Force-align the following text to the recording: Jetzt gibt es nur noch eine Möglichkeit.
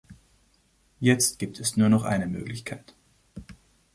Jetzt 0.99 1.37
gibt 1.37 1.59
es 1.59 1.77
nur 1.77 1.87
noch 1.87 2.05
eine 2.05 2.25
Möglichkeit. 2.25 2.95